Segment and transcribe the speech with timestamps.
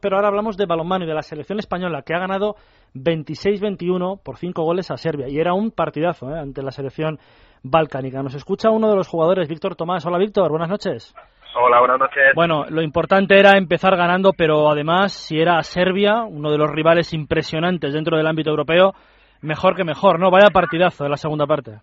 [0.00, 2.54] pero ahora hablamos de balonmano y de la selección española que ha ganado
[2.94, 6.38] 26-21 por 5 goles a Serbia y era un partidazo ¿eh?
[6.38, 7.18] ante la selección
[7.62, 8.22] balcánica.
[8.22, 10.04] Nos escucha uno de los jugadores, Víctor Tomás.
[10.06, 11.14] Hola Víctor, buenas noches.
[11.54, 12.32] Hola, buenas noches.
[12.34, 17.12] Bueno, lo importante era empezar ganando, pero además, si era Serbia, uno de los rivales
[17.12, 18.92] impresionantes dentro del ámbito europeo,
[19.42, 20.30] mejor que mejor, ¿no?
[20.30, 21.80] Vaya partidazo de la segunda parte.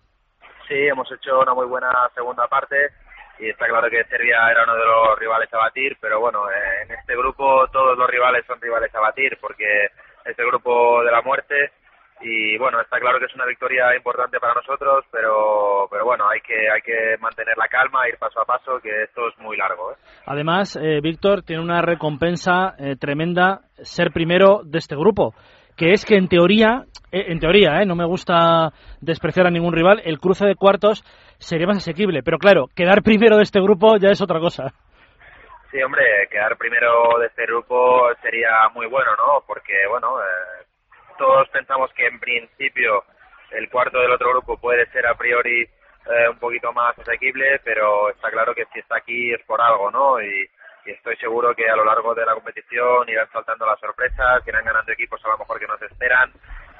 [0.68, 2.76] Sí, hemos hecho una muy buena segunda parte
[3.38, 6.82] y está claro que Serbia era uno de los rivales a batir, pero bueno, eh,
[6.84, 9.86] en este grupo todos los rivales son rivales a batir porque
[10.24, 11.72] es el grupo de la muerte
[12.20, 16.40] y bueno, está claro que es una victoria importante para nosotros, pero, pero bueno, hay
[16.40, 19.92] que, hay que mantener la calma, ir paso a paso, que esto es muy largo.
[19.92, 19.96] ¿eh?
[20.26, 25.34] Además, eh, Víctor, tiene una recompensa eh, tremenda ser primero de este grupo,
[25.76, 30.18] que es que en teoría, en teoría, no me gusta despreciar a ningún rival, el
[30.18, 31.02] cruce de cuartos
[31.38, 34.72] sería más asequible, pero claro, quedar primero de este grupo ya es otra cosa.
[35.70, 39.44] Sí, hombre, quedar primero de este grupo sería muy bueno, ¿no?
[39.46, 40.14] Porque, bueno,
[41.18, 43.04] todos pensamos que en principio
[43.50, 48.08] el cuarto del otro grupo puede ser a priori eh, un poquito más asequible, pero
[48.10, 50.22] está claro que si está aquí es por algo, ¿no?
[50.22, 50.48] Y,
[50.86, 54.90] estoy seguro que a lo largo de la competición irán saltando las sorpresas, irán ganando
[54.90, 56.32] equipos a lo mejor que nos esperan.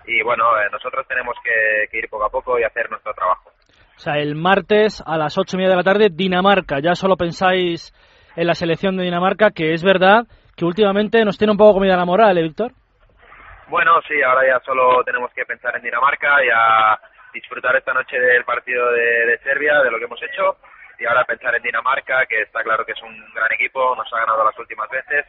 [0.09, 3.51] Y bueno, eh, nosotros tenemos que, ir poco a poco y hacer nuestro trabajo.
[3.95, 6.81] O sea, el martes a las ocho y media de la tarde, Dinamarca.
[6.81, 7.93] Ya solo pensáis
[8.35, 10.25] en la selección de Dinamarca, que es verdad
[10.57, 12.73] que últimamente nos tiene un poco comida la moral, ¿eh, Víctor?
[13.69, 16.99] Bueno, sí, ahora ya solo tenemos que pensar en Dinamarca y a
[17.35, 20.57] disfrutar esta noche del partido de, Serbia, de lo que hemos hecho,
[20.99, 24.19] y ahora pensar en Dinamarca, que está claro que es un gran equipo, nos ha
[24.19, 25.25] ganado las últimas veces,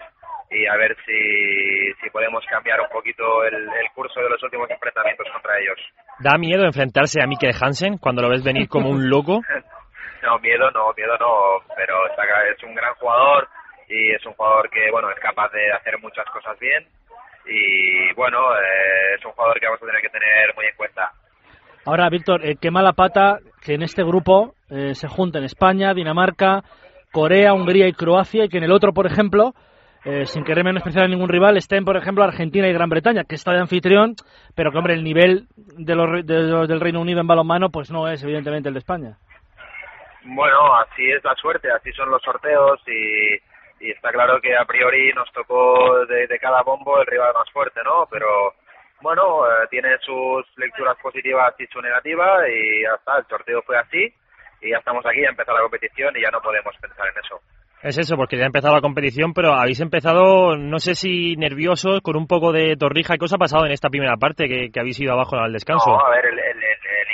[0.49, 5.27] y a ver si, si podemos cambiar un poquito el, curso de los últimos enfrentamientos
[5.31, 5.79] contra ellos.
[6.19, 9.41] ¿Da miedo enfrentarse a Mikkel Hansen cuando lo ves venir como un loco?
[10.23, 13.47] no, miedo no, miedo no, pero es un gran jugador
[13.87, 16.85] y es un jugador que, bueno, es capaz de hacer muchas cosas bien
[17.45, 21.11] y bueno, eh, es un jugador que vamos a tener que tener muy en cuenta.
[21.85, 26.63] Ahora, Víctor, eh, qué mala pata que en este grupo eh, se junten España, Dinamarca,
[27.11, 29.53] Corea, Hungría y Croacia, y que en el otro, por ejemplo,
[30.23, 33.51] sin querer menospreciar a ningún rival, estén, por ejemplo, Argentina y Gran Bretaña, que está
[33.51, 34.15] de anfitrión,
[34.55, 38.07] pero que, hombre, el nivel de los, de del Reino Unido en balonmano, pues no
[38.07, 39.17] es, evidentemente, el de España.
[40.23, 43.39] Bueno, así es la suerte, así son los sorteos y
[43.79, 47.79] y está claro que a priori nos tocó de, cada bombo el rival más fuerte,
[47.83, 48.07] ¿no?
[48.09, 48.53] Pero
[49.01, 53.77] bueno, eh, tiene sus lecturas positivas y su negativa y ya está, el sorteo fue
[53.77, 54.13] así
[54.61, 57.41] y ya estamos aquí, ya empezó la competición y ya no podemos pensar en eso.
[57.81, 62.01] Es eso, porque ya ha empezado la competición, pero habéis empezado, no sé si nerviosos,
[62.01, 63.15] con un poco de torrija.
[63.17, 65.89] ¿Qué os ha pasado en esta primera parte que, habéis ido abajo al descanso?
[65.89, 66.37] No, a ver, el,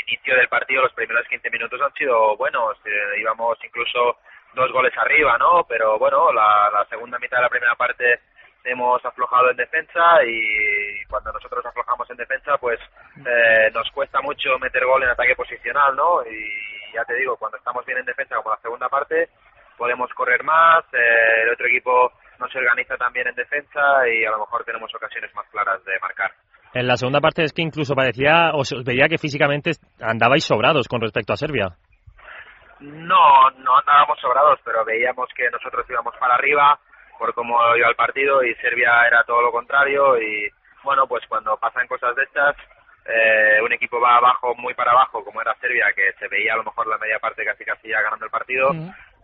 [0.07, 2.77] inicio del partido, los primeros 15 minutos han sido buenos.
[2.83, 4.17] Eh, íbamos incluso
[4.55, 5.65] dos goles arriba, ¿no?
[5.69, 8.21] Pero bueno, la, segunda mitad de la primera parte
[8.63, 12.79] hemos aflojado en defensa y cuando nosotros aflojamos en defensa, pues
[13.17, 16.25] eh, nos cuesta mucho meter gol en ataque posicional, ¿no?
[16.25, 19.29] Y ya te digo, cuando estamos bien en defensa, como la segunda parte,
[19.77, 24.25] podemos correr más, eh, el otro equipo no se organiza tan bien en defensa y
[24.25, 26.31] a lo mejor tenemos ocasiones más claras de marcar.
[26.73, 31.01] En la segunda parte es que incluso parecía, os veía que físicamente andabais sobrados con
[31.01, 31.69] respecto a Serbia.
[32.79, 36.77] No, no andábamos sobrados, pero veíamos que nosotros íbamos para arriba
[37.17, 40.49] por cómo iba el partido y Serbia era todo lo contrario y
[40.83, 42.55] bueno, pues cuando pasan cosas de estas,
[43.05, 46.57] eh, un equipo va abajo, muy para abajo, como era Serbia, que se veía a
[46.57, 48.71] lo mejor la media parte casi casi ya ganando el partido.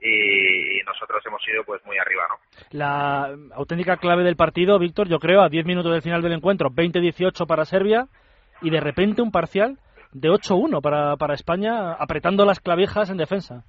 [0.02, 2.36] Y, nosotros hemos ido pues muy arriba, ¿no?
[2.72, 6.70] La auténtica clave del partido, Víctor, yo creo, a 10 minutos del final del encuentro,
[6.70, 8.08] 20-18 para Serbia
[8.62, 9.78] y de repente un parcial
[10.12, 13.64] de 8-1 para, para España, apretando las clavijas en defensa.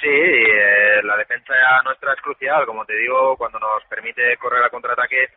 [0.00, 1.54] Sí, eh, la defensa
[1.84, 5.30] nuestra es crucial, como te digo, cuando nos permite correr a contraataque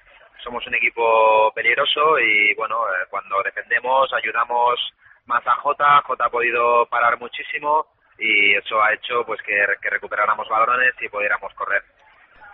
[0.44, 4.80] somos un equipo peligroso y bueno, eh, cuando defendemos ayudamos
[5.26, 7.88] más a Jota, Jota ha podido parar muchísimo
[8.18, 11.84] y eso ha hecho pues que, que recuperáramos balones y pudiéramos correr.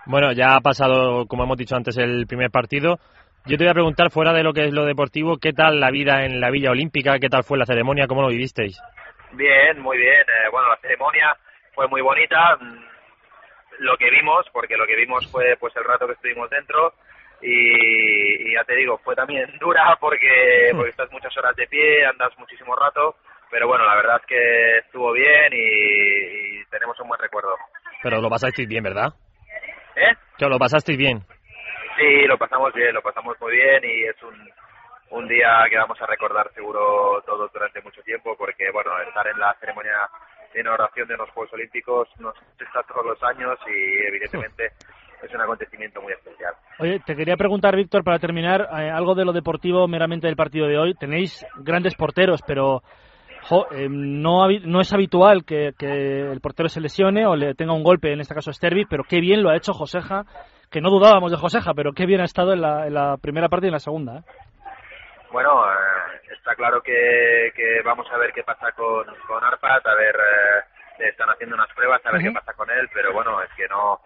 [0.05, 2.97] Bueno, ya ha pasado, como hemos dicho antes, el primer partido.
[3.45, 5.91] Yo te voy a preguntar, fuera de lo que es lo deportivo, ¿qué tal la
[5.91, 7.19] vida en la Villa Olímpica?
[7.19, 8.07] ¿Qué tal fue la ceremonia?
[8.07, 8.79] ¿Cómo lo vivisteis?
[9.33, 10.21] Bien, muy bien.
[10.21, 11.35] Eh, bueno, la ceremonia
[11.73, 12.57] fue muy bonita.
[12.57, 12.87] Mm,
[13.79, 16.93] lo que vimos, porque lo que vimos fue pues el rato que estuvimos dentro
[17.41, 22.37] y, ya te digo, fue también dura porque, porque estás muchas horas de pie, andas
[22.37, 23.15] muchísimo rato,
[23.49, 27.55] pero bueno, la verdad es que estuvo bien y, y tenemos un buen recuerdo.
[28.03, 29.13] Pero lo pasasteis bien, ¿verdad?
[29.95, 30.13] ¿Eh?
[30.37, 31.21] Que lo pasasteis bien.
[31.97, 34.49] Sí, lo pasamos bien, lo pasamos muy bien y es un,
[35.09, 39.39] un día que vamos a recordar seguro todos durante mucho tiempo porque, bueno, estar en
[39.39, 39.97] la ceremonia
[40.53, 44.71] de inauguración de los Juegos Olímpicos nos está todos los años y evidentemente
[45.23, 46.53] es un acontecimiento muy especial.
[46.79, 50.67] Oye, te quería preguntar, Víctor, para terminar, eh, algo de lo deportivo meramente del partido
[50.67, 50.93] de hoy.
[50.93, 52.83] Tenéis grandes porteros, pero
[53.71, 58.13] eh, no, no es habitual que, el portero se lesione o le tenga un golpe,
[58.13, 60.25] en este caso Stervi, pero qué bien lo ha hecho Joseja,
[60.69, 63.69] que no dudábamos de Joseja, pero qué bien ha estado en la, primera parte y
[63.69, 64.17] en la segunda.
[64.17, 64.21] ¿eh?
[65.31, 65.63] Bueno,
[66.31, 67.51] está claro que,
[67.83, 70.15] vamos a ver qué pasa con, con Arpat, a ver,
[70.99, 73.99] están haciendo unas pruebas, a ver qué pasa con él, pero bueno, es que no,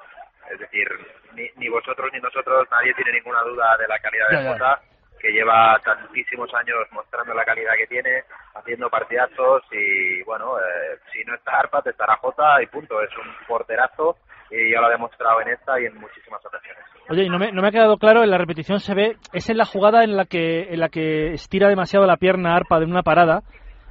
[0.53, 0.88] es decir,
[1.33, 4.81] ni, ni, vosotros ni nosotros, nadie tiene ninguna duda de la calidad de Jota,
[5.19, 8.24] que lleva tantísimos años mostrando la calidad que tiene,
[8.56, 13.01] haciendo partidazos y bueno, eh, si no está Arpa, te estará Jota y punto.
[13.01, 14.18] Es un porterazo
[14.50, 16.83] y ya lo ha demostrado en esta y en muchísimas ocasiones.
[17.09, 19.50] Oye, y no me, no me ha quedado claro, en la repetición se ve, es
[19.50, 22.86] en la jugada en la que, en la que estira demasiado la pierna Arpa de
[22.86, 23.42] una parada,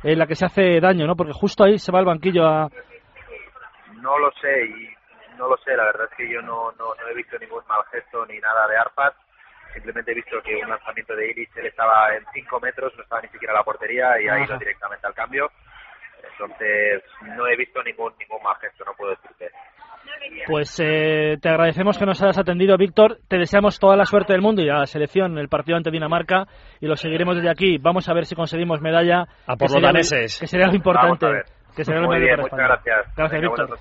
[0.03, 1.17] en la que se hace daño, ¿no?
[1.17, 2.69] Porque justo ahí se va al banquillo a...
[4.01, 5.00] No lo sé y
[5.41, 8.25] no lo sé, la verdad es que yo no, no, he visto ningún mal gesto
[8.27, 9.13] ni nada de Arpad,
[9.73, 13.23] simplemente he visto que un lanzamiento de Iris él estaba en 5 metros, no estaba
[13.23, 15.51] ni siquiera en la portería y ha ido directamente al cambio.
[16.33, 17.03] Entonces,
[17.37, 19.51] no he visto ningún, ningún mal gesto, no puedo decirte.
[20.47, 23.19] Pues eh, te agradecemos que nos hayas atendido, Víctor.
[23.29, 25.91] Te deseamos toda la suerte del mundo y a la selección en el partido ante
[25.91, 26.47] Dinamarca
[26.81, 27.79] y lo seguiremos desde aquí.
[27.79, 29.27] Vamos a ver si conseguimos medalla.
[29.47, 30.39] A por los daneses.
[30.41, 31.27] Que sería lo importante.
[31.75, 33.17] Que sería lo Muy bien, muchas gracias.
[33.17, 33.79] Gracias, Víctor.